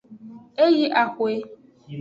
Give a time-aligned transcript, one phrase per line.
[0.63, 1.31] E yi axwe.